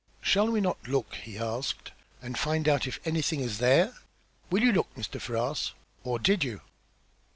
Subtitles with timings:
[0.23, 1.91] "Shall we not look," he asked,
[2.23, 3.93] "and find out if anything is there?
[4.49, 5.21] Will you look, Mr.
[5.21, 5.73] Ferrars?
[6.03, 6.61] Or did you?"